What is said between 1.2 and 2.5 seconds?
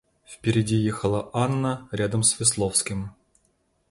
Анна рядом с